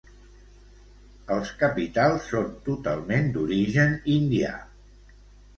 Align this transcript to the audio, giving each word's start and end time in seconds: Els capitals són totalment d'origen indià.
Els 1.35 1.51
capitals 1.59 2.25
són 2.31 2.49
totalment 2.71 3.29
d'origen 3.37 3.95
indià. 4.17 4.57